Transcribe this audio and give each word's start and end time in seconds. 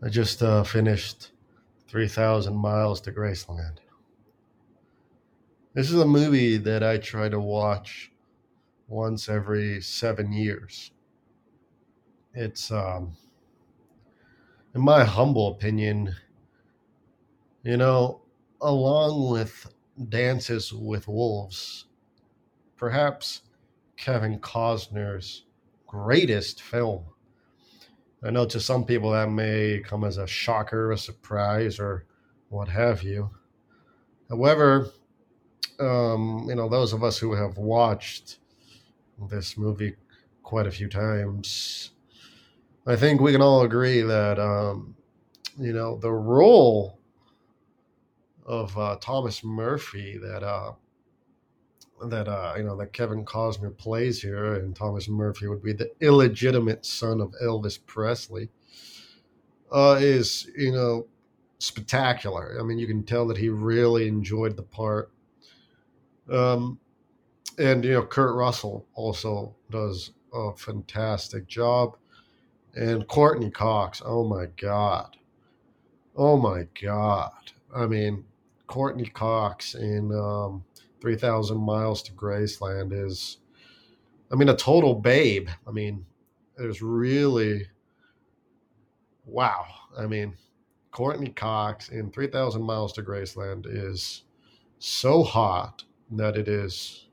I 0.00 0.08
just 0.08 0.44
uh, 0.44 0.62
finished 0.62 1.32
3,000 1.88 2.54
Miles 2.54 3.00
to 3.00 3.10
Graceland. 3.10 3.78
This 5.74 5.90
is 5.90 6.00
a 6.00 6.06
movie 6.06 6.56
that 6.56 6.84
I 6.84 6.98
try 6.98 7.28
to 7.28 7.40
watch 7.40 8.12
once 8.86 9.28
every 9.28 9.80
seven 9.80 10.32
years. 10.32 10.92
It's, 12.32 12.70
um, 12.70 13.16
in 14.72 14.82
my 14.82 15.02
humble 15.02 15.48
opinion, 15.48 16.14
you 17.64 17.76
know, 17.76 18.22
along 18.60 19.32
with 19.32 19.66
Dances 20.08 20.72
with 20.72 21.08
Wolves, 21.08 21.86
perhaps 22.76 23.42
Kevin 23.96 24.38
Costner's 24.38 25.44
greatest 25.88 26.62
film. 26.62 27.04
I 28.22 28.30
know 28.30 28.46
to 28.46 28.58
some 28.60 28.84
people 28.84 29.12
that 29.12 29.30
may 29.30 29.80
come 29.84 30.04
as 30.04 30.18
a 30.18 30.26
shocker, 30.26 30.90
a 30.90 30.98
surprise, 30.98 31.78
or 31.78 32.04
what 32.48 32.68
have 32.68 33.02
you. 33.02 33.30
However, 34.28 34.88
um, 35.78 36.46
you 36.48 36.56
know, 36.56 36.68
those 36.68 36.92
of 36.92 37.04
us 37.04 37.18
who 37.18 37.34
have 37.34 37.58
watched 37.58 38.38
this 39.30 39.56
movie 39.56 39.94
quite 40.42 40.66
a 40.66 40.70
few 40.70 40.88
times, 40.88 41.92
I 42.86 42.96
think 42.96 43.20
we 43.20 43.32
can 43.32 43.42
all 43.42 43.62
agree 43.62 44.02
that, 44.02 44.38
um, 44.40 44.96
you 45.58 45.72
know, 45.72 45.96
the 45.96 46.12
role 46.12 46.98
of 48.46 48.76
uh, 48.76 48.96
Thomas 49.00 49.44
Murphy 49.44 50.18
that 50.18 50.42
uh, 50.42 50.72
that 52.04 52.28
uh, 52.28 52.54
you 52.56 52.62
know 52.62 52.76
that 52.76 52.92
Kevin 52.92 53.24
Costner 53.24 53.76
plays 53.76 54.22
here, 54.22 54.54
and 54.54 54.74
Thomas 54.74 55.08
Murphy 55.08 55.46
would 55.48 55.62
be 55.62 55.72
the 55.72 55.90
illegitimate 56.00 56.84
son 56.86 57.20
of 57.20 57.34
Elvis 57.42 57.78
Presley, 57.86 58.48
uh, 59.72 59.98
is 60.00 60.48
you 60.56 60.72
know 60.72 61.06
spectacular. 61.58 62.56
I 62.58 62.62
mean, 62.62 62.78
you 62.78 62.86
can 62.86 63.02
tell 63.02 63.26
that 63.28 63.36
he 63.36 63.48
really 63.48 64.08
enjoyed 64.08 64.56
the 64.56 64.62
part. 64.62 65.10
Um, 66.30 66.78
and 67.58 67.84
you 67.84 67.92
know, 67.92 68.02
Kurt 68.02 68.34
Russell 68.36 68.86
also 68.94 69.54
does 69.70 70.12
a 70.32 70.54
fantastic 70.56 71.46
job, 71.46 71.96
and 72.74 73.06
Courteney 73.08 73.50
Cox. 73.50 74.02
Oh 74.04 74.24
my 74.24 74.46
god, 74.56 75.16
oh 76.16 76.36
my 76.36 76.66
god. 76.80 77.32
I 77.74 77.86
mean, 77.86 78.24
Courteney 78.66 79.06
Cox 79.06 79.74
in 79.74 80.12
um, 80.12 80.64
3,000 81.00 81.56
Miles 81.56 82.02
to 82.04 82.12
Graceland 82.12 82.92
is, 82.92 83.38
I 84.32 84.36
mean, 84.36 84.48
a 84.48 84.56
total 84.56 84.94
babe. 84.94 85.48
I 85.66 85.70
mean, 85.70 86.04
was 86.58 86.82
really, 86.82 87.66
wow. 89.24 89.66
I 89.96 90.06
mean, 90.06 90.34
Courteney 90.90 91.30
Cox 91.30 91.90
in 91.90 92.10
3,000 92.10 92.62
Miles 92.62 92.92
to 92.94 93.02
Graceland 93.02 93.66
is 93.68 94.24
so 94.78 95.22
hot 95.22 95.84
that 96.12 96.36
it 96.36 96.48
is, 96.48 97.06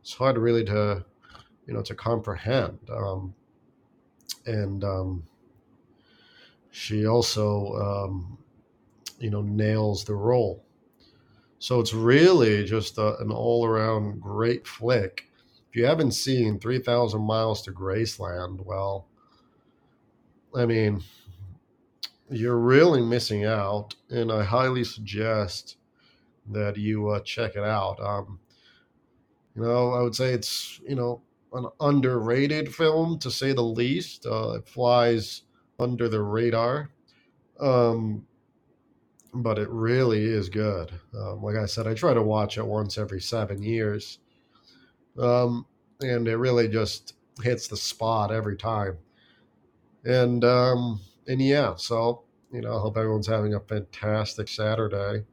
it's 0.00 0.14
hard 0.14 0.36
really 0.36 0.64
to, 0.64 1.04
you 1.66 1.74
know, 1.74 1.82
to 1.82 1.94
comprehend. 1.94 2.78
Um, 2.90 3.34
and 4.46 4.82
um, 4.84 5.22
she 6.70 7.06
also, 7.06 7.74
um, 7.74 8.38
you 9.18 9.30
know, 9.30 9.42
nails 9.42 10.04
the 10.04 10.14
role. 10.14 10.64
So 11.62 11.78
it's 11.78 11.94
really 11.94 12.64
just 12.64 12.98
a, 12.98 13.16
an 13.18 13.30
all 13.30 13.64
around 13.64 14.20
great 14.20 14.66
flick. 14.66 15.28
If 15.70 15.76
you 15.76 15.86
haven't 15.86 16.10
seen 16.10 16.58
3,000 16.58 17.20
Miles 17.20 17.62
to 17.62 17.70
Graceland, 17.70 18.66
well, 18.66 19.06
I 20.52 20.66
mean, 20.66 21.04
you're 22.28 22.58
really 22.58 23.00
missing 23.00 23.44
out, 23.44 23.94
and 24.10 24.32
I 24.32 24.42
highly 24.42 24.82
suggest 24.82 25.76
that 26.50 26.76
you 26.76 27.10
uh, 27.10 27.20
check 27.20 27.54
it 27.54 27.62
out. 27.62 28.00
Um, 28.00 28.40
you 29.54 29.62
know, 29.62 29.92
I 29.92 30.02
would 30.02 30.16
say 30.16 30.32
it's, 30.32 30.80
you 30.84 30.96
know, 30.96 31.22
an 31.52 31.68
underrated 31.78 32.74
film 32.74 33.20
to 33.20 33.30
say 33.30 33.52
the 33.52 33.62
least. 33.62 34.26
Uh, 34.26 34.54
it 34.54 34.66
flies 34.66 35.42
under 35.78 36.08
the 36.08 36.22
radar. 36.22 36.90
Um, 37.60 38.26
but 39.34 39.58
it 39.58 39.68
really 39.70 40.24
is 40.24 40.48
good. 40.48 40.92
Um, 41.16 41.42
like 41.42 41.56
I 41.56 41.66
said, 41.66 41.86
I 41.86 41.94
try 41.94 42.14
to 42.14 42.22
watch 42.22 42.58
it 42.58 42.66
once 42.66 42.98
every 42.98 43.20
seven 43.20 43.62
years, 43.62 44.18
um, 45.18 45.66
and 46.00 46.28
it 46.28 46.36
really 46.36 46.68
just 46.68 47.14
hits 47.42 47.66
the 47.66 47.76
spot 47.76 48.32
every 48.32 48.56
time. 48.56 48.98
And 50.04 50.44
um, 50.44 51.00
and 51.28 51.40
yeah, 51.40 51.74
so 51.76 52.24
you 52.52 52.60
know, 52.60 52.76
I 52.76 52.80
hope 52.80 52.96
everyone's 52.96 53.26
having 53.26 53.54
a 53.54 53.60
fantastic 53.60 54.48
Saturday. 54.48 55.24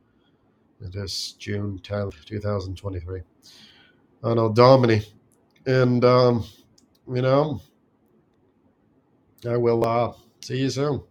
It 0.82 0.96
is 0.96 1.34
June 1.38 1.80
tenth, 1.80 2.26
two 2.26 2.40
thousand 2.40 2.76
twenty-three. 2.76 3.22
Anno 4.24 4.52
Domini, 4.52 5.02
and 5.66 6.04
um, 6.06 6.46
you 7.08 7.22
know, 7.22 7.62
I 9.50 9.58
will 9.58 9.86
uh, 9.86 10.14
see 10.42 10.60
you 10.60 10.70
soon. 10.70 11.02